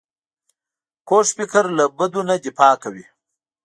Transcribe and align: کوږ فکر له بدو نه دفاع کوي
کوږ 1.07 1.27
فکر 1.37 1.63
له 1.77 1.85
بدو 1.97 2.21
نه 2.29 2.35
دفاع 2.45 2.75
کوي 2.83 3.05